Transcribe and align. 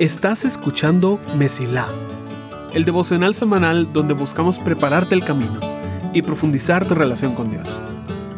Estás 0.00 0.44
escuchando 0.44 1.20
Mesilá, 1.36 1.88
el 2.74 2.84
devocional 2.84 3.36
semanal 3.36 3.92
donde 3.92 4.12
buscamos 4.12 4.58
prepararte 4.58 5.14
el 5.14 5.24
camino 5.24 5.60
y 6.12 6.22
profundizar 6.22 6.88
tu 6.88 6.96
relación 6.96 7.36
con 7.36 7.52
Dios. 7.52 7.86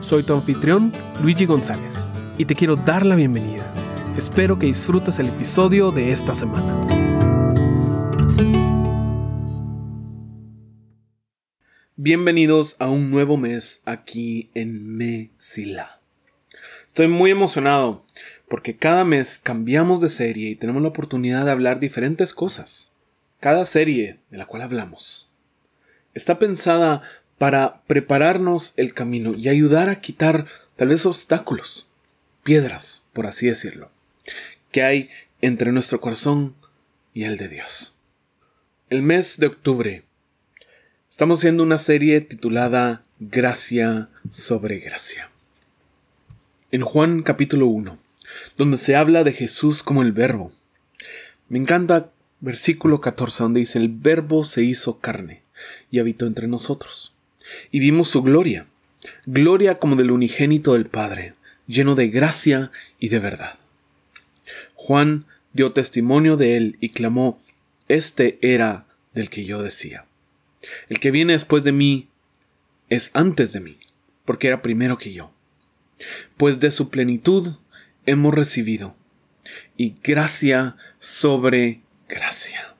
Soy 0.01 0.23
tu 0.23 0.35
anfitrión, 0.35 0.93
Luigi 1.23 1.47
González, 1.47 2.13
y 2.37 2.45
te 2.45 2.55
quiero 2.55 2.77
dar 2.77 3.07
la 3.07 3.17
bienvenida. 3.17 3.73
Espero 4.19 4.59
que 4.59 4.67
disfrutes 4.67 5.19
el 5.19 5.29
episodio 5.29 5.93
de 5.93 6.13
esta 6.13 6.35
semana. 6.35 6.87
Bienvenidos 11.97 12.77
a 12.81 12.91
un 12.91 13.11
nuevo 13.11 13.39
mes 13.39 13.81
aquí 13.87 14.51
en 14.53 14.95
Mesilá. 14.99 16.03
Estoy 16.93 17.09
muy 17.09 17.31
emocionado 17.31 18.05
porque 18.53 18.77
cada 18.77 19.07
mes 19.07 19.41
cambiamos 19.43 20.03
de 20.03 20.11
serie 20.11 20.51
y 20.51 20.57
tenemos 20.57 20.83
la 20.83 20.89
oportunidad 20.89 21.47
de 21.47 21.51
hablar 21.51 21.81
diferentes 21.81 22.35
cosas. 22.35 22.93
Cada 23.41 23.65
serie 23.65 24.19
de 24.29 24.37
la 24.37 24.45
cual 24.45 24.61
hablamos 24.61 25.27
está 26.13 26.39
pensada 26.39 27.01
para 27.39 27.81
prepararnos 27.87 28.75
el 28.77 28.93
camino 28.93 29.33
y 29.33 29.49
ayudar 29.49 29.89
a 29.89 30.03
quitar 30.03 30.45
tal 30.77 30.89
vez 30.89 31.07
obstáculos, 31.07 31.89
piedras, 32.43 33.07
por 33.15 33.27
así 33.27 33.47
decirlo, 33.47 33.91
que 34.71 34.83
hay 34.83 35.09
entre 35.41 35.73
nuestro 35.73 36.03
corazón 36.03 36.55
y 37.15 37.25
el 37.25 37.39
de 37.39 37.49
Dios. 37.49 37.95
El 38.91 39.01
mes 39.01 39.39
de 39.39 39.47
octubre 39.47 40.03
estamos 41.09 41.39
haciendo 41.39 41.63
una 41.63 41.79
serie 41.79 42.21
titulada 42.21 43.03
Gracia 43.19 44.11
sobre 44.29 44.79
Gracia. 44.79 45.31
En 46.71 46.83
Juan 46.83 47.23
capítulo 47.23 47.69
1 47.69 48.12
donde 48.57 48.77
se 48.77 48.97
habla 48.97 49.25
de 49.25 49.33
Jesús 49.33 49.83
como 49.83 50.03
el 50.03 50.13
verbo. 50.13 50.53
Me 51.49 51.59
encanta 51.59 52.11
versículo 52.41 53.01
14 53.01 53.43
donde 53.45 53.61
dice, 53.61 53.79
el 53.79 53.89
verbo 53.89 54.45
se 54.45 54.63
hizo 54.63 54.99
carne 54.99 55.43
y 55.91 56.01
habitó 56.01 56.27
entre 56.27 56.49
nosotros. 56.49 57.13
Y 57.71 57.81
vimos 57.81 58.09
su 58.09 58.23
gloria, 58.23 58.67
gloria 59.27 59.79
como 59.79 59.97
del 59.97 60.11
unigénito 60.11 60.75
del 60.75 60.87
Padre, 60.87 61.35
lleno 61.67 61.95
de 61.95 62.09
gracia 62.09 62.71
y 62.99 63.09
de 63.09 63.19
verdad. 63.19 63.59
Juan 64.75 65.27
dio 65.53 65.73
testimonio 65.73 66.37
de 66.37 66.57
él 66.57 66.77
y 66.81 66.91
clamó, 66.91 67.41
Este 67.89 68.39
era 68.43 68.87
del 69.15 69.31
que 69.31 69.45
yo 69.45 69.63
decía. 69.63 70.07
El 70.89 71.01
que 71.01 71.11
viene 71.11 71.35
después 71.35 71.65
de 71.65 71.73
mí 71.73 72.09
es 72.89 73.11
antes 73.15 73.53
de 73.53 73.61
mí, 73.61 73.77
porque 74.25 74.49
era 74.49 74.63
primero 74.63 74.99
que 74.99 75.13
yo. 75.13 75.33
Pues 76.37 76.61
de 76.61 76.71
su 76.71 76.91
plenitud 76.91 77.55
hemos 78.07 78.35
recibido 78.35 78.97
y 79.77 79.97
gracia 80.03 80.77
sobre 80.99 81.83
gracia. 82.09 82.75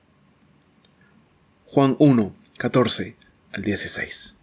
Juan 1.65 1.95
1, 1.99 2.35
14 2.57 3.15
al 3.51 3.63
16. 3.63 4.35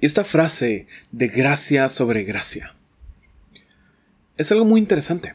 Esta 0.00 0.24
frase 0.24 0.86
de 1.12 1.28
gracia 1.28 1.88
sobre 1.88 2.24
gracia 2.24 2.74
es 4.36 4.52
algo 4.52 4.64
muy 4.64 4.80
interesante, 4.80 5.34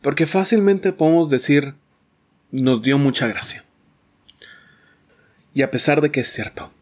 porque 0.00 0.26
fácilmente 0.26 0.92
podemos 0.92 1.28
decir 1.28 1.74
nos 2.50 2.82
dio 2.82 2.98
mucha 2.98 3.26
gracia. 3.26 3.64
Y 5.52 5.62
a 5.62 5.70
pesar 5.70 6.00
de 6.00 6.10
que 6.10 6.20
es 6.20 6.28
cierto, 6.28 6.72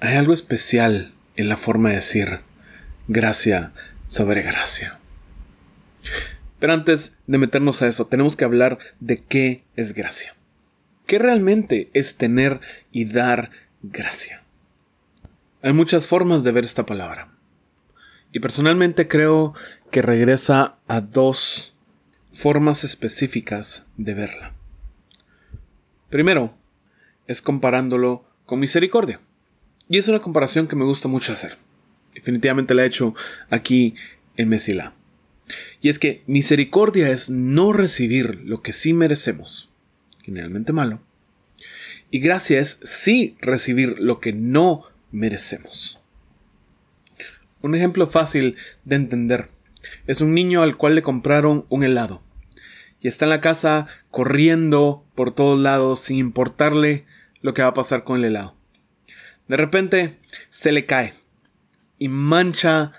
hay 0.00 0.16
algo 0.16 0.34
especial 0.34 1.14
en 1.36 1.48
la 1.48 1.56
forma 1.56 1.90
de 1.90 1.96
decir 1.96 2.40
gracia 3.08 3.72
sobre 4.06 4.42
gracia. 4.42 4.98
Pero 6.58 6.72
antes 6.72 7.18
de 7.26 7.38
meternos 7.38 7.82
a 7.82 7.88
eso, 7.88 8.06
tenemos 8.06 8.36
que 8.36 8.44
hablar 8.44 8.78
de 9.00 9.22
qué 9.22 9.64
es 9.76 9.94
gracia. 9.94 10.34
¿Qué 11.06 11.18
realmente 11.18 11.90
es 11.92 12.16
tener 12.16 12.60
y 12.90 13.04
dar 13.04 13.50
gracia? 13.82 14.42
Hay 15.62 15.72
muchas 15.72 16.06
formas 16.06 16.44
de 16.44 16.52
ver 16.52 16.64
esta 16.64 16.86
palabra. 16.86 17.28
Y 18.32 18.40
personalmente 18.40 19.08
creo 19.08 19.54
que 19.90 20.02
regresa 20.02 20.78
a 20.88 21.00
dos 21.00 21.74
formas 22.32 22.84
específicas 22.84 23.88
de 23.96 24.14
verla. 24.14 24.52
Primero, 26.10 26.54
es 27.26 27.42
comparándolo 27.42 28.24
con 28.46 28.60
misericordia. 28.60 29.20
Y 29.88 29.98
es 29.98 30.08
una 30.08 30.20
comparación 30.20 30.66
que 30.66 30.76
me 30.76 30.84
gusta 30.84 31.08
mucho 31.08 31.32
hacer 31.32 31.56
definitivamente 32.14 32.74
la 32.74 32.84
he 32.84 32.86
hecho 32.86 33.14
aquí 33.50 33.94
en 34.36 34.48
Mesila. 34.48 34.94
Y 35.80 35.88
es 35.88 35.98
que 35.98 36.22
misericordia 36.26 37.10
es 37.10 37.28
no 37.28 37.72
recibir 37.72 38.40
lo 38.44 38.62
que 38.62 38.72
sí 38.72 38.92
merecemos, 38.94 39.70
generalmente 40.22 40.72
malo, 40.72 41.00
y 42.10 42.20
gracia 42.20 42.60
es 42.60 42.80
sí 42.84 43.36
recibir 43.40 43.98
lo 43.98 44.20
que 44.20 44.32
no 44.32 44.84
merecemos. 45.10 46.00
Un 47.60 47.74
ejemplo 47.74 48.06
fácil 48.06 48.56
de 48.84 48.96
entender 48.96 49.48
es 50.06 50.20
un 50.20 50.34
niño 50.34 50.62
al 50.62 50.76
cual 50.76 50.94
le 50.94 51.02
compraron 51.02 51.66
un 51.68 51.84
helado 51.84 52.22
y 53.00 53.08
está 53.08 53.26
en 53.26 53.30
la 53.30 53.40
casa 53.40 53.86
corriendo 54.10 55.04
por 55.14 55.32
todos 55.32 55.58
lados 55.58 56.00
sin 56.00 56.16
importarle 56.16 57.04
lo 57.42 57.52
que 57.52 57.62
va 57.62 57.68
a 57.68 57.74
pasar 57.74 58.04
con 58.04 58.18
el 58.18 58.24
helado. 58.24 58.54
De 59.48 59.56
repente 59.56 60.16
se 60.48 60.72
le 60.72 60.86
cae 60.86 61.12
y 61.98 62.08
mancha 62.08 62.92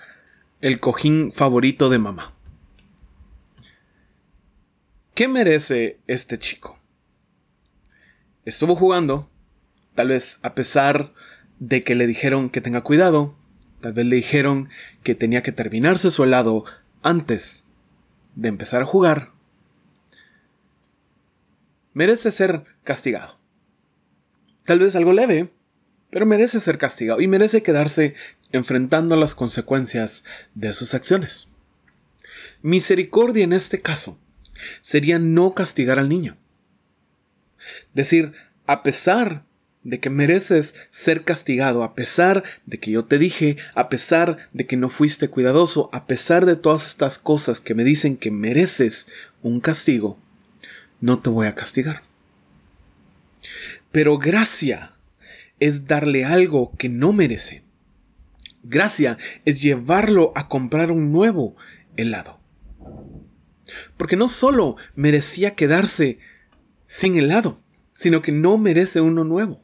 el 0.62 0.80
cojín 0.80 1.32
favorito 1.32 1.90
de 1.90 2.00
mamá. 2.00 2.34
¿Qué 5.14 5.28
merece 5.28 6.00
este 6.08 6.38
chico? 6.40 6.80
Estuvo 8.44 8.76
jugando, 8.76 9.30
tal 9.96 10.10
vez 10.10 10.40
a 10.44 10.56
pesar 10.56 11.14
de 11.60 11.84
que 11.84 11.96
le 11.96 12.06
dijeron 12.06 12.50
que 12.50 12.62
tenga 12.62 12.82
cuidado, 12.82 13.36
tal 13.82 13.94
vez 13.94 14.06
le 14.06 14.18
dijeron 14.18 14.70
que 15.04 15.16
tenía 15.16 15.42
que 15.42 15.52
terminarse 15.52 16.12
su 16.12 16.24
helado 16.24 16.66
antes 17.02 17.66
de 18.36 18.50
empezar 18.50 18.82
a 18.82 18.86
jugar. 18.86 19.32
Merece 21.94 22.32
ser 22.32 22.66
castigado. 22.84 23.40
Tal 24.66 24.80
vez 24.80 24.96
algo 24.96 25.14
leve, 25.14 25.54
pero 26.16 26.26
merece 26.26 26.62
ser 26.62 26.78
castigado 26.78 27.20
y 27.20 27.28
merece 27.28 27.62
quedarse 27.62 28.14
enfrentando 28.54 29.18
las 29.18 29.36
consecuencias 29.36 30.24
de 30.54 30.72
sus 30.72 30.94
acciones. 30.94 31.50
Misericordia 32.62 33.44
en 33.44 33.52
este 33.52 33.82
caso 33.82 34.18
sería 34.80 35.20
no 35.20 35.52
castigar 35.52 36.00
al 36.00 36.08
niño. 36.08 36.38
Decir, 37.94 38.32
a 38.66 38.82
pesar 38.82 39.44
de 39.84 40.00
que 40.00 40.10
mereces 40.10 40.76
ser 40.90 41.26
castigado, 41.26 41.84
a 41.84 41.96
pesar 41.96 42.46
de 42.66 42.80
que 42.80 42.92
yo 42.92 43.04
te 43.04 43.18
dije, 43.18 43.58
a 43.74 43.90
pesar 43.90 44.38
de 44.54 44.66
que 44.66 44.78
no 44.78 44.88
fuiste 44.88 45.28
cuidadoso, 45.28 45.90
a 45.92 46.08
pesar 46.08 46.46
de 46.46 46.56
todas 46.56 46.88
estas 46.88 47.20
cosas 47.20 47.60
que 47.60 47.76
me 47.76 47.84
dicen 47.84 48.16
que 48.16 48.32
mereces 48.32 49.10
un 49.42 49.60
castigo, 49.60 50.18
no 51.02 51.20
te 51.20 51.30
voy 51.30 51.48
a 51.48 51.56
castigar. 51.56 52.04
Pero 53.92 54.18
gracia 54.18 54.95
es 55.60 55.86
darle 55.86 56.26
algo 56.26 56.74
que 56.78 56.90
no 56.90 57.14
merece. 57.14 57.64
Gracia 58.64 59.18
es 59.46 59.62
llevarlo 59.62 60.32
a 60.36 60.48
comprar 60.48 60.92
un 60.92 61.12
nuevo 61.12 61.56
helado. 61.98 62.40
Porque 63.98 64.16
no 64.16 64.30
solo 64.30 64.78
merecía 64.96 65.56
quedarse 65.56 66.20
sin 66.88 67.18
helado, 67.18 67.60
sino 67.92 68.22
que 68.22 68.32
no 68.32 68.58
merece 68.58 69.02
uno 69.02 69.24
nuevo. 69.24 69.62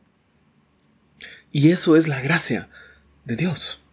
Y 1.51 1.71
eso 1.71 1.95
es 1.95 2.07
la 2.07 2.21
gracia 2.21 2.69
de 3.25 3.35
Dios. 3.35 3.83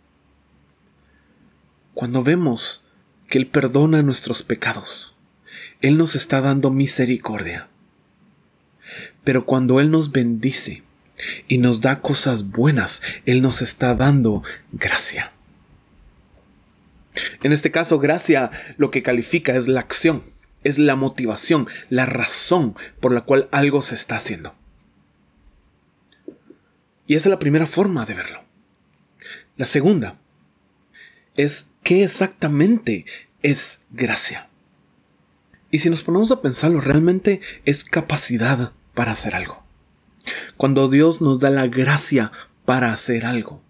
Cuando 1.95 2.23
vemos 2.23 2.85
que 3.29 3.39
Él 3.39 3.47
perdona 3.47 4.03
nuestros 4.03 4.43
pecados, 4.43 5.17
Él 5.81 5.99
nos 5.99 6.15
está 6.15 6.41
dando 6.41 6.71
misericordia. 6.71 7.69
Pero 9.25 9.45
cuando 9.45 9.81
Él 9.81 9.91
nos 9.91 10.13
bendice, 10.13 10.85
y 11.47 11.59
nos 11.59 11.81
da 11.81 12.01
cosas 12.01 12.49
buenas. 12.49 13.03
Él 13.27 13.43
nos 13.43 13.63
está 13.63 13.95
dando 13.95 14.43
gracia. 14.73 15.33
En 17.43 17.53
este 17.53 17.71
caso, 17.71 17.99
gracia 17.99 18.51
lo 18.77 18.91
que 18.91 19.03
califica 19.03 19.57
es 19.57 19.69
la 19.69 19.81
acción, 19.81 20.23
es 20.65 20.79
la 20.79 20.97
motivación, 20.97 21.67
la 21.89 22.07
razón 22.07 22.77
por 23.01 23.13
la 23.13 23.23
cual 23.23 23.49
algo 23.51 23.83
se 23.83 23.95
está 23.95 24.17
haciendo. 24.17 24.55
Y 27.07 27.15
esa 27.15 27.29
es 27.29 27.31
la 27.31 27.39
primera 27.39 27.67
forma 27.67 28.05
de 28.05 28.15
verlo. 28.15 28.45
La 29.57 29.67
segunda 29.67 30.19
es 31.37 31.71
qué 31.83 32.05
exactamente 32.05 33.07
es 33.43 33.81
gracia. 33.91 34.49
Y 35.71 35.81
si 35.81 35.91
nos 35.91 36.03
ponemos 36.03 36.31
a 36.31 36.41
pensarlo, 36.41 36.81
realmente 36.81 37.41
es 37.65 37.85
capacidad 37.85 38.73
para 38.95 39.13
hacer 39.13 39.35
algo. 39.35 39.68
Cuando 40.57 40.89
Dios 40.89 41.21
nos 41.21 41.41
da 41.41 41.51
la 41.51 41.67
gracia 41.67 42.33
para 42.65 42.93
hacer 42.93 43.25
algo, 43.25 43.63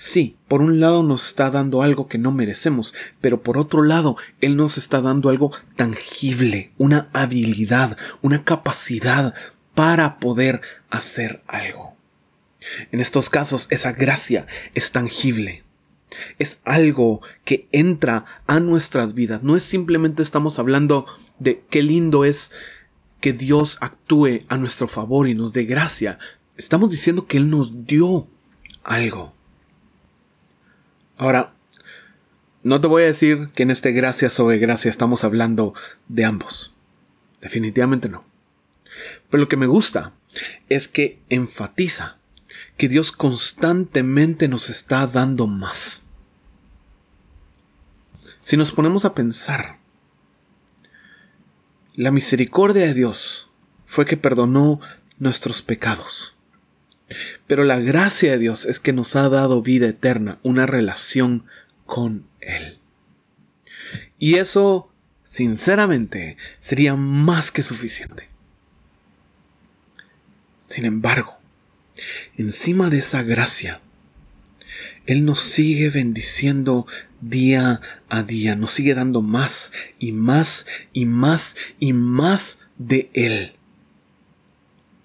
Sí, 0.00 0.36
por 0.46 0.62
un 0.62 0.78
lado 0.78 1.02
nos 1.02 1.26
está 1.26 1.50
dando 1.50 1.82
algo 1.82 2.06
que 2.06 2.18
no 2.18 2.30
merecemos, 2.30 2.94
pero 3.20 3.42
por 3.42 3.58
otro 3.58 3.82
lado, 3.82 4.16
Él 4.40 4.56
nos 4.56 4.78
está 4.78 5.00
dando 5.00 5.28
algo 5.28 5.50
tangible, 5.74 6.70
una 6.78 7.08
habilidad, 7.12 7.98
una 8.22 8.44
capacidad 8.44 9.34
para 9.74 10.20
poder 10.20 10.60
hacer 10.88 11.42
algo. 11.48 11.96
En 12.92 13.00
estos 13.00 13.28
casos, 13.28 13.66
esa 13.70 13.90
gracia 13.90 14.46
es 14.74 14.92
tangible. 14.92 15.64
Es 16.38 16.60
algo 16.64 17.20
que 17.44 17.66
entra 17.72 18.24
a 18.46 18.60
nuestras 18.60 19.14
vidas. 19.14 19.42
No 19.42 19.56
es 19.56 19.64
simplemente 19.64 20.22
estamos 20.22 20.60
hablando 20.60 21.06
de 21.40 21.60
qué 21.70 21.82
lindo 21.82 22.24
es 22.24 22.52
que 23.20 23.32
Dios 23.32 23.78
actúe 23.80 24.40
a 24.48 24.56
nuestro 24.56 24.88
favor 24.88 25.28
y 25.28 25.34
nos 25.34 25.52
dé 25.52 25.64
gracia. 25.64 26.18
Estamos 26.56 26.90
diciendo 26.90 27.26
que 27.26 27.36
Él 27.38 27.50
nos 27.50 27.86
dio 27.86 28.28
algo. 28.84 29.34
Ahora, 31.16 31.54
no 32.62 32.80
te 32.80 32.88
voy 32.88 33.02
a 33.02 33.06
decir 33.06 33.50
que 33.54 33.62
en 33.62 33.70
este 33.70 33.92
gracia 33.92 34.30
sobre 34.30 34.58
gracia 34.58 34.90
estamos 34.90 35.24
hablando 35.24 35.74
de 36.08 36.24
ambos. 36.24 36.74
Definitivamente 37.40 38.08
no. 38.08 38.24
Pero 39.30 39.42
lo 39.42 39.48
que 39.48 39.56
me 39.56 39.66
gusta 39.66 40.12
es 40.68 40.88
que 40.88 41.20
enfatiza 41.28 42.18
que 42.76 42.88
Dios 42.88 43.12
constantemente 43.12 44.48
nos 44.48 44.70
está 44.70 45.06
dando 45.06 45.46
más. 45.46 46.04
Si 48.42 48.56
nos 48.56 48.72
ponemos 48.72 49.04
a 49.04 49.14
pensar, 49.14 49.78
la 51.98 52.12
misericordia 52.12 52.84
de 52.84 52.94
Dios 52.94 53.50
fue 53.84 54.06
que 54.06 54.16
perdonó 54.16 54.80
nuestros 55.18 55.62
pecados. 55.62 56.36
Pero 57.48 57.64
la 57.64 57.80
gracia 57.80 58.30
de 58.30 58.38
Dios 58.38 58.66
es 58.66 58.78
que 58.78 58.92
nos 58.92 59.16
ha 59.16 59.28
dado 59.28 59.62
vida 59.62 59.88
eterna, 59.88 60.38
una 60.44 60.64
relación 60.64 61.44
con 61.86 62.24
Él. 62.40 62.78
Y 64.16 64.36
eso, 64.36 64.92
sinceramente, 65.24 66.36
sería 66.60 66.94
más 66.94 67.50
que 67.50 67.64
suficiente. 67.64 68.28
Sin 70.56 70.84
embargo, 70.84 71.36
encima 72.36 72.90
de 72.90 72.98
esa 72.98 73.24
gracia, 73.24 73.80
Él 75.08 75.24
nos 75.24 75.40
sigue 75.40 75.88
bendiciendo 75.88 76.86
día 77.22 77.80
a 78.10 78.22
día, 78.22 78.54
nos 78.56 78.72
sigue 78.72 78.94
dando 78.94 79.22
más 79.22 79.72
y 79.98 80.12
más 80.12 80.66
y 80.92 81.06
más 81.06 81.56
y 81.80 81.94
más 81.94 82.66
de 82.76 83.10
Él. 83.14 83.54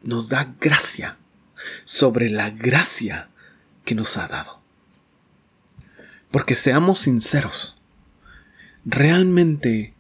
Nos 0.03 0.27
da 0.27 0.55
gracia 0.59 1.17
sobre 1.85 2.29
la 2.29 2.49
gracia 2.49 3.29
que 3.85 3.95
nos 3.95 4.17
ha 4.17 4.27
dado. 4.27 4.61
Porque 6.31 6.57
seamos 6.57 6.99
sinceros, 6.99 7.77
realmente 8.83 9.93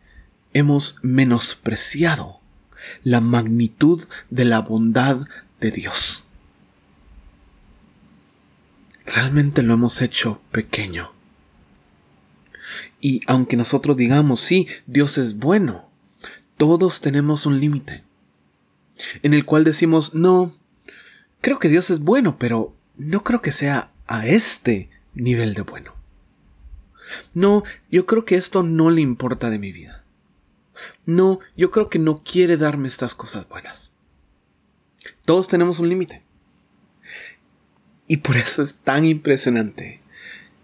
hemos 0.51 0.97
menospreciado 1.01 2.41
la 3.03 3.21
magnitud 3.21 4.05
de 4.29 4.43
la 4.43 4.59
bondad 4.59 5.27
de 5.61 5.71
Dios. 5.71 6.22
Realmente 9.13 9.61
lo 9.61 9.73
hemos 9.73 10.01
hecho 10.01 10.41
pequeño. 10.51 11.11
Y 12.99 13.21
aunque 13.27 13.57
nosotros 13.57 13.95
digamos, 13.95 14.39
sí, 14.39 14.67
Dios 14.87 15.17
es 15.17 15.37
bueno, 15.37 15.89
todos 16.57 17.01
tenemos 17.01 17.45
un 17.45 17.59
límite 17.59 18.03
en 19.21 19.33
el 19.33 19.45
cual 19.45 19.63
decimos, 19.63 20.13
no, 20.13 20.55
creo 21.41 21.59
que 21.59 21.69
Dios 21.69 21.89
es 21.89 21.99
bueno, 21.99 22.37
pero 22.39 22.75
no 22.95 23.23
creo 23.23 23.41
que 23.41 23.51
sea 23.51 23.91
a 24.07 24.25
este 24.27 24.89
nivel 25.13 25.53
de 25.53 25.61
bueno. 25.61 25.93
No, 27.33 27.63
yo 27.91 28.05
creo 28.05 28.25
que 28.25 28.35
esto 28.35 28.63
no 28.63 28.89
le 28.89 29.01
importa 29.01 29.49
de 29.49 29.59
mi 29.59 29.71
vida. 29.71 30.03
No, 31.05 31.39
yo 31.55 31.69
creo 31.69 31.89
que 31.89 31.99
no 31.99 32.23
quiere 32.23 32.57
darme 32.57 32.87
estas 32.87 33.13
cosas 33.13 33.47
buenas. 33.47 33.93
Todos 35.25 35.47
tenemos 35.47 35.79
un 35.79 35.89
límite. 35.89 36.23
Y 38.07 38.17
por 38.17 38.37
eso 38.37 38.61
es 38.63 38.75
tan 38.75 39.05
impresionante 39.05 40.01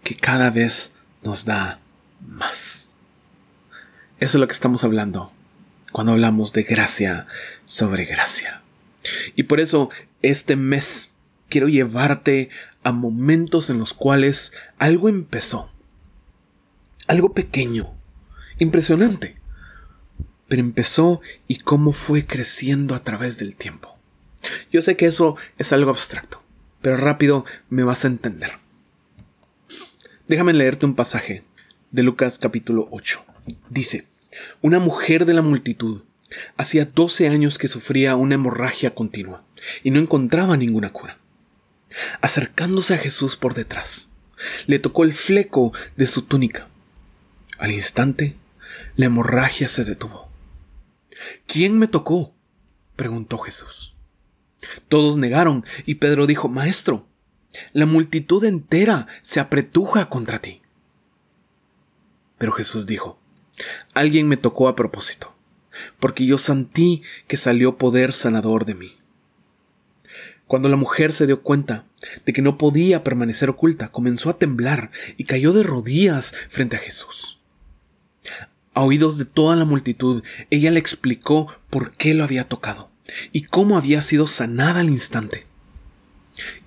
que 0.04 0.16
cada 0.16 0.50
vez 0.50 0.94
nos 1.22 1.44
da 1.44 1.80
más. 2.26 2.92
Eso 4.18 4.36
es 4.36 4.40
lo 4.40 4.46
que 4.46 4.52
estamos 4.52 4.84
hablando 4.84 5.32
cuando 5.92 6.12
hablamos 6.12 6.52
de 6.52 6.62
gracia 6.62 7.26
sobre 7.64 8.04
gracia. 8.04 8.62
Y 9.34 9.44
por 9.44 9.60
eso 9.60 9.90
este 10.22 10.56
mes 10.56 11.12
quiero 11.48 11.68
llevarte 11.68 12.50
a 12.82 12.92
momentos 12.92 13.70
en 13.70 13.78
los 13.78 13.94
cuales 13.94 14.52
algo 14.78 15.08
empezó. 15.08 15.70
Algo 17.06 17.32
pequeño, 17.32 17.92
impresionante, 18.58 19.36
pero 20.48 20.60
empezó 20.60 21.20
y 21.48 21.56
cómo 21.56 21.92
fue 21.92 22.26
creciendo 22.26 22.94
a 22.94 23.02
través 23.02 23.38
del 23.38 23.56
tiempo. 23.56 23.96
Yo 24.72 24.80
sé 24.80 24.96
que 24.96 25.06
eso 25.06 25.36
es 25.58 25.72
algo 25.72 25.90
abstracto, 25.90 26.39
pero 26.82 26.96
rápido 26.96 27.44
me 27.68 27.82
vas 27.82 28.04
a 28.04 28.08
entender. 28.08 28.52
Déjame 30.28 30.52
leerte 30.52 30.86
un 30.86 30.94
pasaje 30.94 31.44
de 31.90 32.02
Lucas 32.02 32.38
capítulo 32.38 32.86
8. 32.90 33.24
Dice, 33.68 34.06
una 34.60 34.78
mujer 34.78 35.26
de 35.26 35.34
la 35.34 35.42
multitud 35.42 36.02
hacía 36.56 36.84
12 36.84 37.28
años 37.28 37.58
que 37.58 37.68
sufría 37.68 38.16
una 38.16 38.34
hemorragia 38.34 38.94
continua 38.94 39.44
y 39.82 39.90
no 39.90 39.98
encontraba 39.98 40.56
ninguna 40.56 40.92
cura. 40.92 41.18
Acercándose 42.20 42.94
a 42.94 42.98
Jesús 42.98 43.36
por 43.36 43.54
detrás, 43.54 44.08
le 44.66 44.78
tocó 44.78 45.04
el 45.04 45.12
fleco 45.12 45.72
de 45.96 46.06
su 46.06 46.22
túnica. 46.22 46.68
Al 47.58 47.72
instante, 47.72 48.36
la 48.96 49.06
hemorragia 49.06 49.68
se 49.68 49.84
detuvo. 49.84 50.30
¿Quién 51.46 51.78
me 51.78 51.88
tocó? 51.88 52.34
preguntó 52.96 53.38
Jesús. 53.38 53.94
Todos 54.88 55.16
negaron 55.16 55.64
y 55.86 55.96
Pedro 55.96 56.26
dijo, 56.26 56.48
Maestro, 56.48 57.06
la 57.72 57.86
multitud 57.86 58.44
entera 58.44 59.06
se 59.20 59.40
apretuja 59.40 60.08
contra 60.08 60.38
ti. 60.38 60.62
Pero 62.38 62.52
Jesús 62.52 62.86
dijo, 62.86 63.18
Alguien 63.94 64.28
me 64.28 64.36
tocó 64.36 64.68
a 64.68 64.76
propósito, 64.76 65.34
porque 65.98 66.24
yo 66.24 66.38
sentí 66.38 67.02
que 67.26 67.36
salió 67.36 67.76
poder 67.76 68.12
sanador 68.12 68.64
de 68.64 68.74
mí. 68.74 68.92
Cuando 70.46 70.68
la 70.68 70.76
mujer 70.76 71.12
se 71.12 71.26
dio 71.26 71.42
cuenta 71.42 71.84
de 72.24 72.32
que 72.32 72.42
no 72.42 72.58
podía 72.58 73.04
permanecer 73.04 73.50
oculta, 73.50 73.88
comenzó 73.88 74.30
a 74.30 74.38
temblar 74.38 74.90
y 75.16 75.24
cayó 75.24 75.52
de 75.52 75.62
rodillas 75.62 76.34
frente 76.48 76.76
a 76.76 76.80
Jesús. 76.80 77.40
A 78.72 78.82
oídos 78.82 79.18
de 79.18 79.26
toda 79.26 79.56
la 79.56 79.64
multitud, 79.64 80.22
ella 80.48 80.70
le 80.70 80.80
explicó 80.80 81.52
por 81.68 81.92
qué 81.92 82.14
lo 82.14 82.24
había 82.24 82.44
tocado 82.44 82.89
y 83.32 83.42
cómo 83.42 83.76
había 83.76 84.02
sido 84.02 84.26
sanada 84.26 84.80
al 84.80 84.90
instante. 84.90 85.46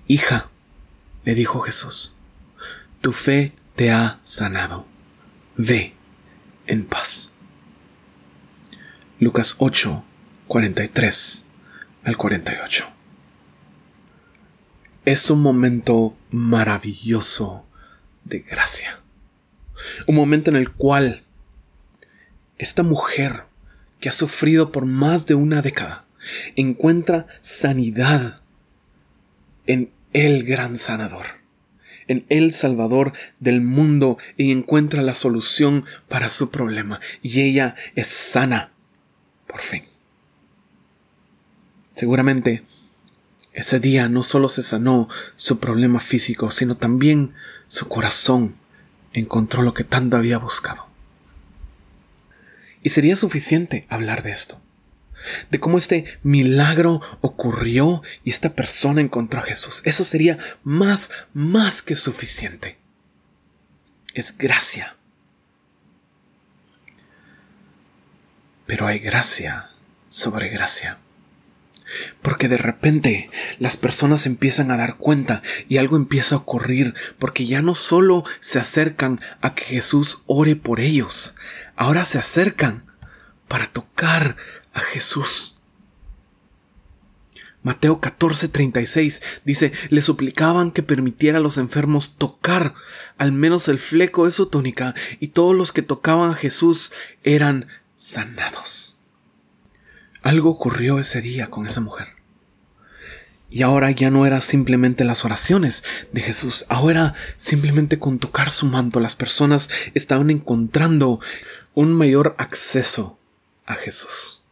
Hija, 0.06 0.50
le 1.24 1.34
dijo 1.34 1.60
Jesús, 1.60 2.14
tu 3.00 3.12
fe 3.12 3.52
te 3.76 3.90
ha 3.90 4.20
sanado. 4.22 4.86
Ve 5.56 5.94
en 6.66 6.84
paz. 6.84 7.32
Lucas 9.20 9.56
8, 9.58 10.04
43 10.46 11.44
al 12.04 12.16
48 12.16 12.94
es 15.04 15.30
un 15.30 15.42
momento 15.42 16.16
maravilloso 16.30 17.66
de 18.24 18.40
gracia. 18.40 19.00
Un 20.06 20.14
momento 20.14 20.50
en 20.50 20.56
el 20.56 20.70
cual 20.70 21.22
esta 22.56 22.82
mujer 22.82 23.44
que 24.00 24.08
ha 24.08 24.12
sufrido 24.12 24.72
por 24.72 24.86
más 24.86 25.26
de 25.26 25.34
una 25.34 25.60
década 25.60 26.03
encuentra 26.56 27.26
sanidad 27.40 28.40
en 29.66 29.92
el 30.12 30.44
gran 30.44 30.78
sanador, 30.78 31.26
en 32.08 32.26
el 32.28 32.52
salvador 32.52 33.12
del 33.40 33.60
mundo 33.60 34.18
y 34.36 34.52
encuentra 34.52 35.02
la 35.02 35.14
solución 35.14 35.84
para 36.08 36.30
su 36.30 36.50
problema 36.50 37.00
y 37.22 37.40
ella 37.40 37.74
es 37.94 38.08
sana 38.08 38.72
por 39.46 39.60
fin. 39.60 39.84
Seguramente 41.94 42.64
ese 43.52 43.78
día 43.78 44.08
no 44.08 44.24
solo 44.24 44.48
se 44.48 44.64
sanó 44.64 45.08
su 45.36 45.60
problema 45.60 46.00
físico, 46.00 46.50
sino 46.50 46.74
también 46.74 47.34
su 47.68 47.88
corazón 47.88 48.56
encontró 49.12 49.62
lo 49.62 49.74
que 49.74 49.84
tanto 49.84 50.16
había 50.16 50.38
buscado. 50.38 50.88
Y 52.82 52.88
sería 52.90 53.14
suficiente 53.16 53.86
hablar 53.88 54.24
de 54.24 54.32
esto, 54.32 54.60
de 55.50 55.60
cómo 55.60 55.78
este 55.78 56.04
milagro 56.22 57.00
ocurrió 57.20 58.02
y 58.24 58.30
esta 58.30 58.54
persona 58.54 59.00
encontró 59.00 59.40
a 59.40 59.44
Jesús. 59.44 59.82
Eso 59.84 60.04
sería 60.04 60.38
más, 60.62 61.10
más 61.32 61.82
que 61.82 61.96
suficiente. 61.96 62.78
Es 64.14 64.36
gracia. 64.36 64.96
Pero 68.66 68.86
hay 68.86 68.98
gracia 68.98 69.70
sobre 70.08 70.48
gracia. 70.48 70.98
Porque 72.22 72.48
de 72.48 72.56
repente 72.56 73.28
las 73.58 73.76
personas 73.76 74.26
empiezan 74.26 74.70
a 74.70 74.76
dar 74.76 74.96
cuenta 74.96 75.42
y 75.68 75.76
algo 75.76 75.96
empieza 75.96 76.34
a 76.34 76.38
ocurrir, 76.38 76.94
porque 77.18 77.46
ya 77.46 77.60
no 77.60 77.74
solo 77.74 78.24
se 78.40 78.58
acercan 78.58 79.20
a 79.42 79.54
que 79.54 79.64
Jesús 79.64 80.22
ore 80.26 80.56
por 80.56 80.80
ellos, 80.80 81.34
ahora 81.76 82.04
se 82.04 82.18
acercan 82.18 82.84
para 83.48 83.66
tocar 83.66 84.36
a 84.74 84.80
Jesús. 84.80 85.54
Mateo 87.64 87.98
14:36 87.98 89.22
dice, 89.46 89.72
le 89.88 90.02
suplicaban 90.02 90.70
que 90.70 90.82
permitiera 90.82 91.38
a 91.38 91.40
los 91.40 91.56
enfermos 91.56 92.14
tocar 92.18 92.74
al 93.16 93.32
menos 93.32 93.68
el 93.68 93.78
fleco 93.78 94.26
de 94.26 94.32
su 94.32 94.46
túnica, 94.46 94.94
y 95.18 95.28
todos 95.28 95.56
los 95.56 95.72
que 95.72 95.80
tocaban 95.80 96.30
a 96.30 96.36
Jesús 96.36 96.92
eran 97.22 97.68
sanados. 97.96 98.98
Algo 100.22 100.50
ocurrió 100.50 100.98
ese 100.98 101.22
día 101.22 101.46
con 101.48 101.66
esa 101.66 101.80
mujer. 101.80 102.08
Y 103.48 103.62
ahora 103.62 103.90
ya 103.92 104.10
no 104.10 104.26
era 104.26 104.42
simplemente 104.42 105.04
las 105.04 105.24
oraciones 105.24 105.84
de 106.12 106.20
Jesús, 106.20 106.66
ahora 106.68 107.14
simplemente 107.36 107.98
con 107.98 108.18
tocar 108.18 108.50
su 108.50 108.66
manto 108.66 109.00
las 109.00 109.14
personas 109.14 109.70
estaban 109.94 110.28
encontrando 110.28 111.20
un 111.72 111.92
mayor 111.92 112.34
acceso 112.36 113.18
a 113.64 113.74
Jesús. 113.74 114.43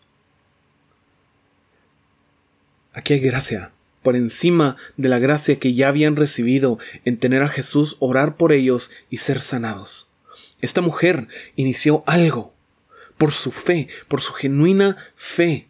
Aquí 2.93 3.15
hay 3.15 3.21
gracia, 3.21 3.71
por 4.03 4.17
encima 4.17 4.77
de 4.97 5.09
la 5.09 5.19
gracia 5.19 5.59
que 5.59 5.75
ya 5.75 5.89
habían 5.89 6.17
recibido 6.17 6.79
en 7.05 7.17
tener 7.17 7.43
a 7.43 7.49
Jesús 7.49 7.97
orar 8.01 8.37
por 8.37 8.53
ellos 8.53 8.91
y 9.09 9.19
ser 9.19 9.41
sanados. 9.41 10.09
Esta 10.61 10.81
mujer 10.81 11.29
inició 11.57 12.05
algo 12.07 12.53
por 13.17 13.33
su 13.33 13.51
fe, 13.51 13.89
por 14.09 14.21
su 14.21 14.33
genuina 14.33 14.97
fe. 15.17 15.69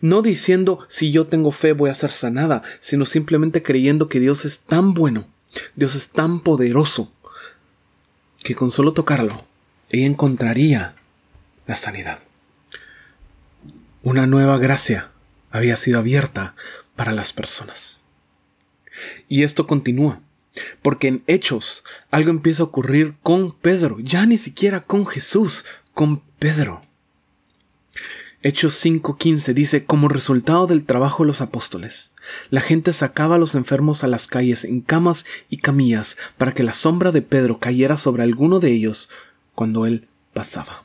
No 0.00 0.22
diciendo 0.22 0.80
si 0.88 1.10
yo 1.10 1.26
tengo 1.26 1.52
fe 1.52 1.72
voy 1.72 1.90
a 1.90 1.94
ser 1.94 2.12
sanada, 2.12 2.62
sino 2.80 3.04
simplemente 3.04 3.62
creyendo 3.62 4.08
que 4.08 4.20
Dios 4.20 4.44
es 4.44 4.60
tan 4.60 4.94
bueno, 4.94 5.28
Dios 5.74 5.94
es 5.94 6.10
tan 6.10 6.40
poderoso, 6.40 7.12
que 8.42 8.54
con 8.54 8.70
solo 8.70 8.92
tocarlo, 8.92 9.46
ella 9.90 10.06
encontraría 10.06 10.94
la 11.66 11.76
sanidad. 11.76 12.20
Una 14.02 14.26
nueva 14.26 14.58
gracia 14.58 15.11
había 15.52 15.76
sido 15.76 16.00
abierta 16.00 16.56
para 16.96 17.12
las 17.12 17.32
personas. 17.32 17.98
Y 19.28 19.42
esto 19.44 19.66
continúa, 19.66 20.20
porque 20.82 21.08
en 21.08 21.22
Hechos 21.26 21.84
algo 22.10 22.30
empieza 22.30 22.62
a 22.62 22.66
ocurrir 22.66 23.14
con 23.22 23.52
Pedro, 23.52 23.98
ya 24.00 24.26
ni 24.26 24.36
siquiera 24.36 24.80
con 24.80 25.06
Jesús, 25.06 25.64
con 25.94 26.20
Pedro. 26.38 26.82
Hechos 28.42 28.74
5:15 28.84 29.54
dice, 29.54 29.84
como 29.84 30.08
resultado 30.08 30.66
del 30.66 30.84
trabajo 30.84 31.22
de 31.22 31.28
los 31.28 31.40
apóstoles, 31.40 32.10
la 32.50 32.60
gente 32.60 32.92
sacaba 32.92 33.36
a 33.36 33.38
los 33.38 33.54
enfermos 33.54 34.02
a 34.02 34.08
las 34.08 34.26
calles 34.26 34.64
en 34.64 34.80
camas 34.80 35.26
y 35.48 35.58
camillas 35.58 36.16
para 36.38 36.52
que 36.52 36.64
la 36.64 36.72
sombra 36.72 37.12
de 37.12 37.22
Pedro 37.22 37.60
cayera 37.60 37.96
sobre 37.96 38.24
alguno 38.24 38.58
de 38.58 38.72
ellos 38.72 39.10
cuando 39.54 39.86
él 39.86 40.08
pasaba. 40.32 40.84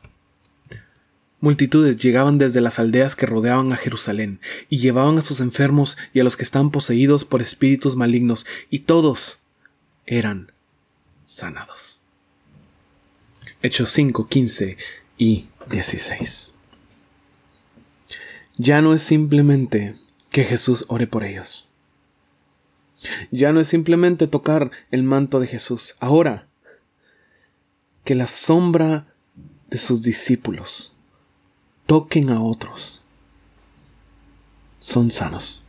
Multitudes 1.47 1.95
llegaban 1.95 2.37
desde 2.39 2.59
las 2.59 2.77
aldeas 2.77 3.15
que 3.15 3.25
rodeaban 3.25 3.71
a 3.71 3.77
Jerusalén, 3.77 4.41
y 4.67 4.79
llevaban 4.79 5.17
a 5.17 5.21
sus 5.21 5.39
enfermos 5.39 5.97
y 6.13 6.19
a 6.19 6.25
los 6.25 6.35
que 6.35 6.43
estaban 6.43 6.71
poseídos 6.71 7.23
por 7.23 7.41
espíritus 7.41 7.95
malignos, 7.95 8.45
y 8.69 8.79
todos 8.79 9.39
eran 10.05 10.51
sanados. 11.25 12.01
Hechos 13.61 13.91
5, 13.91 14.27
15 14.27 14.75
y 15.17 15.47
16. 15.71 16.51
Ya 18.57 18.81
no 18.81 18.93
es 18.93 19.01
simplemente 19.01 19.95
que 20.29 20.43
Jesús 20.43 20.83
ore 20.89 21.07
por 21.07 21.23
ellos. 21.23 21.69
Ya 23.31 23.53
no 23.53 23.61
es 23.61 23.69
simplemente 23.69 24.27
tocar 24.27 24.71
el 24.91 25.03
manto 25.03 25.39
de 25.39 25.47
Jesús. 25.47 25.95
Ahora, 26.01 26.49
que 28.03 28.15
la 28.15 28.27
sombra 28.27 29.07
de 29.69 29.77
sus 29.77 30.01
discípulos 30.01 30.91
toquen 31.87 32.29
a 32.29 32.41
otros, 32.41 33.01
son 34.79 35.11
sanos. 35.11 35.63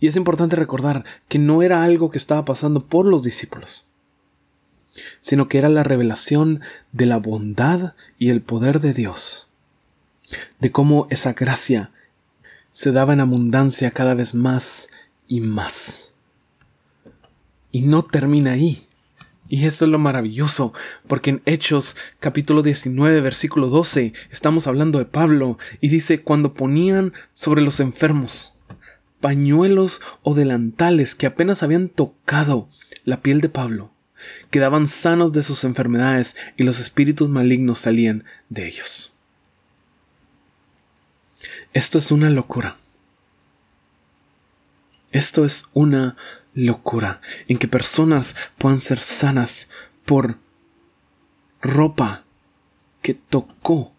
Y 0.00 0.06
es 0.06 0.16
importante 0.16 0.56
recordar 0.56 1.04
que 1.28 1.38
no 1.38 1.62
era 1.62 1.84
algo 1.84 2.10
que 2.10 2.18
estaba 2.18 2.44
pasando 2.46 2.86
por 2.86 3.04
los 3.04 3.22
discípulos, 3.22 3.84
sino 5.20 5.48
que 5.48 5.58
era 5.58 5.68
la 5.68 5.82
revelación 5.82 6.62
de 6.92 7.06
la 7.06 7.18
bondad 7.18 7.94
y 8.18 8.30
el 8.30 8.40
poder 8.40 8.80
de 8.80 8.94
Dios, 8.94 9.48
de 10.58 10.72
cómo 10.72 11.06
esa 11.10 11.34
gracia 11.34 11.90
se 12.70 12.92
daba 12.92 13.12
en 13.12 13.20
abundancia 13.20 13.90
cada 13.90 14.14
vez 14.14 14.34
más 14.34 14.88
y 15.28 15.40
más. 15.40 16.12
Y 17.72 17.82
no 17.82 18.02
termina 18.02 18.52
ahí. 18.52 18.86
Y 19.52 19.66
eso 19.66 19.84
es 19.84 19.90
lo 19.90 19.98
maravilloso, 19.98 20.72
porque 21.08 21.30
en 21.30 21.42
Hechos 21.44 21.96
capítulo 22.20 22.62
19 22.62 23.20
versículo 23.20 23.66
12 23.66 24.12
estamos 24.30 24.68
hablando 24.68 25.00
de 25.00 25.06
Pablo 25.06 25.58
y 25.80 25.88
dice 25.88 26.22
cuando 26.22 26.54
ponían 26.54 27.12
sobre 27.34 27.60
los 27.60 27.80
enfermos 27.80 28.54
pañuelos 29.20 30.00
o 30.22 30.34
delantales 30.34 31.16
que 31.16 31.26
apenas 31.26 31.64
habían 31.64 31.88
tocado 31.88 32.68
la 33.04 33.22
piel 33.22 33.40
de 33.40 33.48
Pablo, 33.48 33.90
quedaban 34.50 34.86
sanos 34.86 35.32
de 35.32 35.42
sus 35.42 35.64
enfermedades 35.64 36.36
y 36.56 36.62
los 36.62 36.78
espíritus 36.78 37.28
malignos 37.28 37.80
salían 37.80 38.24
de 38.50 38.68
ellos. 38.68 39.12
Esto 41.72 41.98
es 41.98 42.12
una 42.12 42.30
locura. 42.30 42.76
Esto 45.10 45.44
es 45.44 45.66
una 45.72 46.16
locura 46.54 47.20
en 47.48 47.58
que 47.58 47.68
personas 47.68 48.36
puedan 48.58 48.80
ser 48.80 48.98
sanas 48.98 49.68
por 50.04 50.38
ropa 51.62 52.24
que 53.02 53.14
tocó 53.14 53.92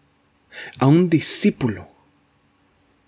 a 0.78 0.86
un 0.86 1.08
discípulo 1.08 1.88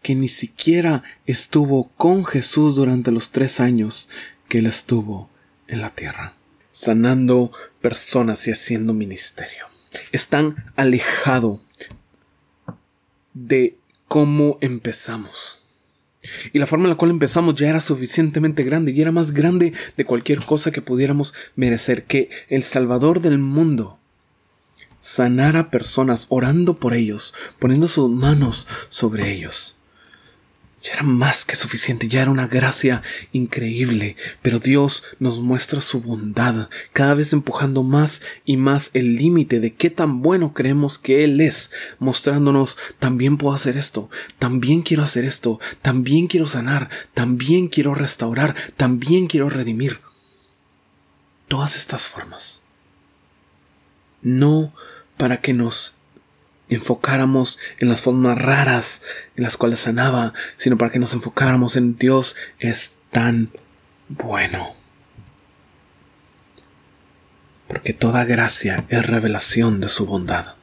que 0.02 0.14
ni 0.14 0.28
siquiera 0.28 1.02
estuvo 1.26 1.88
con 1.96 2.24
Jesús 2.24 2.76
durante 2.76 3.10
los 3.10 3.32
tres 3.32 3.58
años 3.58 4.08
que 4.48 4.58
él 4.58 4.66
estuvo 4.66 5.30
en 5.66 5.80
la 5.80 5.90
tierra, 5.90 6.34
sanando 6.72 7.52
personas 7.80 8.46
y 8.46 8.50
haciendo 8.50 8.92
ministerio. 8.92 9.66
Están 10.12 10.72
alejado 10.76 11.62
de 13.32 13.78
cómo 14.08 14.58
empezamos. 14.60 15.63
Y 16.52 16.58
la 16.58 16.66
forma 16.66 16.84
en 16.84 16.90
la 16.90 16.96
cual 16.96 17.10
empezamos 17.10 17.54
ya 17.54 17.68
era 17.68 17.80
suficientemente 17.80 18.64
grande 18.64 18.92
y 18.92 19.00
era 19.00 19.12
más 19.12 19.32
grande 19.32 19.72
de 19.96 20.04
cualquier 20.04 20.40
cosa 20.40 20.70
que 20.70 20.82
pudiéramos 20.82 21.34
merecer, 21.56 22.04
que 22.04 22.30
el 22.48 22.62
Salvador 22.62 23.20
del 23.20 23.38
mundo 23.38 23.98
sanara 25.00 25.70
personas 25.70 26.26
orando 26.30 26.78
por 26.78 26.94
ellos, 26.94 27.34
poniendo 27.58 27.88
sus 27.88 28.10
manos 28.10 28.66
sobre 28.88 29.32
ellos 29.32 29.76
ya 30.84 30.92
era 30.92 31.02
más 31.02 31.46
que 31.46 31.56
suficiente, 31.56 32.08
ya 32.08 32.20
era 32.20 32.30
una 32.30 32.46
gracia 32.46 33.02
increíble, 33.32 34.16
pero 34.42 34.58
Dios 34.58 35.02
nos 35.18 35.40
muestra 35.40 35.80
su 35.80 36.02
bondad, 36.02 36.68
cada 36.92 37.14
vez 37.14 37.32
empujando 37.32 37.82
más 37.82 38.20
y 38.44 38.58
más 38.58 38.90
el 38.92 39.16
límite 39.16 39.60
de 39.60 39.72
qué 39.72 39.88
tan 39.88 40.20
bueno 40.20 40.52
creemos 40.52 40.98
que 40.98 41.24
Él 41.24 41.40
es, 41.40 41.70
mostrándonos, 41.98 42.76
también 42.98 43.38
puedo 43.38 43.54
hacer 43.54 43.78
esto, 43.78 44.10
también 44.38 44.82
quiero 44.82 45.02
hacer 45.02 45.24
esto, 45.24 45.58
también 45.80 46.26
quiero 46.26 46.46
sanar, 46.46 46.90
también 47.14 47.68
quiero 47.68 47.94
restaurar, 47.94 48.54
también 48.76 49.26
quiero 49.26 49.48
redimir. 49.48 50.00
Todas 51.48 51.76
estas 51.76 52.08
formas. 52.08 52.60
No 54.20 54.74
para 55.16 55.40
que 55.40 55.54
nos 55.54 55.96
enfocáramos 56.68 57.58
en 57.78 57.88
las 57.88 58.02
formas 58.02 58.38
raras 58.38 59.02
en 59.36 59.44
las 59.44 59.56
cuales 59.56 59.80
sanaba, 59.80 60.32
sino 60.56 60.78
para 60.78 60.90
que 60.90 60.98
nos 60.98 61.12
enfocáramos 61.12 61.76
en 61.76 61.96
Dios 61.96 62.36
es 62.58 62.98
tan 63.10 63.50
bueno. 64.08 64.74
Porque 67.68 67.92
toda 67.92 68.24
gracia 68.24 68.84
es 68.88 69.04
revelación 69.06 69.80
de 69.80 69.88
su 69.88 70.06
bondad. 70.06 70.54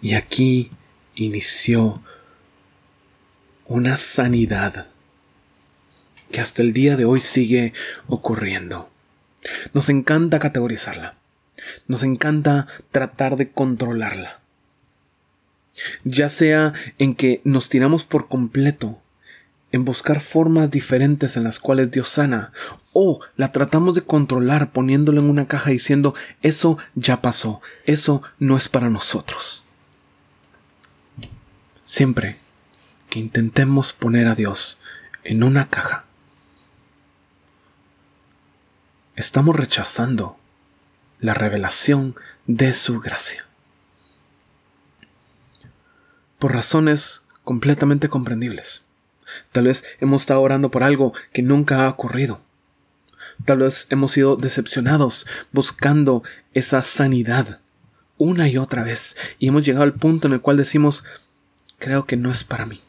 Y 0.00 0.14
aquí 0.14 0.70
inició 1.14 2.02
una 3.66 3.96
sanidad 3.96 4.86
que 6.30 6.40
hasta 6.40 6.62
el 6.62 6.72
día 6.72 6.96
de 6.96 7.04
hoy 7.04 7.20
sigue 7.20 7.72
ocurriendo. 8.06 8.90
Nos 9.72 9.88
encanta 9.88 10.38
categorizarla. 10.38 11.17
Nos 11.86 12.02
encanta 12.02 12.66
tratar 12.90 13.36
de 13.36 13.50
controlarla. 13.50 14.40
Ya 16.04 16.28
sea 16.28 16.72
en 16.98 17.14
que 17.14 17.40
nos 17.44 17.68
tiramos 17.68 18.04
por 18.04 18.28
completo 18.28 19.00
en 19.70 19.84
buscar 19.84 20.20
formas 20.20 20.70
diferentes 20.70 21.36
en 21.36 21.44
las 21.44 21.58
cuales 21.58 21.90
Dios 21.90 22.08
sana, 22.08 22.52
o 22.92 23.20
la 23.36 23.52
tratamos 23.52 23.94
de 23.94 24.02
controlar 24.02 24.72
poniéndolo 24.72 25.20
en 25.20 25.28
una 25.28 25.46
caja 25.46 25.70
diciendo 25.70 26.14
eso 26.42 26.78
ya 26.94 27.20
pasó, 27.20 27.60
eso 27.84 28.22
no 28.38 28.56
es 28.56 28.68
para 28.68 28.88
nosotros. 28.88 29.64
Siempre 31.84 32.38
que 33.10 33.18
intentemos 33.18 33.92
poner 33.92 34.26
a 34.26 34.34
Dios 34.34 34.78
en 35.24 35.42
una 35.42 35.68
caja, 35.68 36.04
estamos 39.16 39.56
rechazando 39.56 40.38
la 41.20 41.34
revelación 41.34 42.14
de 42.46 42.72
su 42.72 43.00
gracia. 43.00 43.44
Por 46.38 46.52
razones 46.54 47.22
completamente 47.44 48.08
comprendibles. 48.08 48.84
Tal 49.52 49.64
vez 49.64 49.84
hemos 50.00 50.22
estado 50.22 50.40
orando 50.42 50.70
por 50.70 50.82
algo 50.82 51.12
que 51.32 51.42
nunca 51.42 51.84
ha 51.84 51.88
ocurrido. 51.88 52.40
Tal 53.44 53.58
vez 53.58 53.86
hemos 53.90 54.12
sido 54.12 54.36
decepcionados 54.36 55.26
buscando 55.52 56.22
esa 56.54 56.82
sanidad 56.82 57.60
una 58.18 58.48
y 58.48 58.58
otra 58.58 58.82
vez 58.82 59.16
y 59.38 59.48
hemos 59.48 59.64
llegado 59.64 59.84
al 59.84 59.94
punto 59.94 60.26
en 60.26 60.34
el 60.34 60.40
cual 60.40 60.56
decimos, 60.56 61.04
creo 61.78 62.04
que 62.04 62.16
no 62.16 62.30
es 62.30 62.44
para 62.44 62.66
mí. 62.66 62.82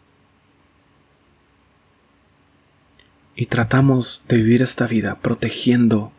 Y 3.36 3.46
tratamos 3.46 4.24
de 4.28 4.38
vivir 4.38 4.62
esta 4.62 4.88
vida 4.88 5.20
protegiendo 5.20 6.12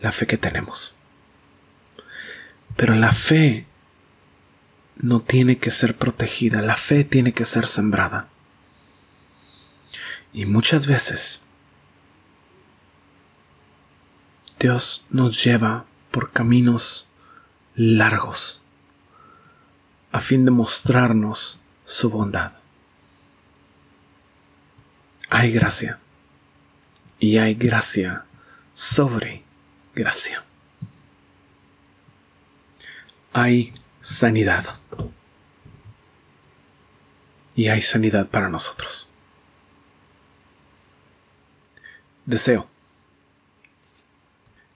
la 0.00 0.12
fe 0.12 0.26
que 0.26 0.36
tenemos. 0.36 0.94
Pero 2.78 2.94
la 2.94 3.12
fe 3.12 3.66
no 4.98 5.20
tiene 5.20 5.58
que 5.58 5.72
ser 5.72 5.96
protegida, 5.96 6.62
la 6.62 6.76
fe 6.76 7.02
tiene 7.02 7.32
que 7.32 7.44
ser 7.44 7.66
sembrada. 7.66 8.28
Y 10.32 10.46
muchas 10.46 10.86
veces 10.86 11.42
Dios 14.60 15.04
nos 15.10 15.42
lleva 15.42 15.86
por 16.12 16.30
caminos 16.30 17.08
largos 17.74 18.62
a 20.12 20.20
fin 20.20 20.44
de 20.44 20.52
mostrarnos 20.52 21.60
su 21.84 22.10
bondad. 22.10 22.52
Hay 25.30 25.50
gracia 25.50 25.98
y 27.18 27.38
hay 27.38 27.54
gracia 27.54 28.24
sobre 28.72 29.42
gracia. 29.96 30.44
Hay 33.40 33.72
sanidad 34.00 34.64
y 37.54 37.68
hay 37.68 37.82
sanidad 37.82 38.26
para 38.26 38.48
nosotros. 38.48 39.08
Deseo 42.26 42.68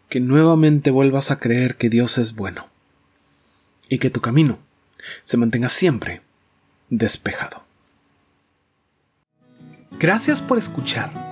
que 0.09 0.21
nuevamente 0.21 0.92
vuelvas 0.92 1.33
a 1.33 1.40
creer 1.40 1.76
que 1.76 1.88
Dios 1.88 2.19
es 2.19 2.37
bueno 2.37 2.69
y 3.88 3.99
que 3.99 4.11
tu 4.11 4.21
camino 4.21 4.61
se 5.25 5.38
mantenga 5.38 5.69
siempre 5.69 6.23
despejado. 6.88 7.64
Gracias 9.99 10.40
por 10.40 10.59
escuchar. 10.59 11.32